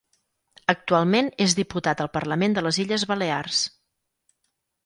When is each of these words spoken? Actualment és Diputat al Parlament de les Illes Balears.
Actualment 0.71 1.29
és 1.45 1.53
Diputat 1.59 2.03
al 2.05 2.11
Parlament 2.17 2.57
de 2.57 2.65
les 2.69 2.81
Illes 2.85 3.07
Balears. 3.13 3.63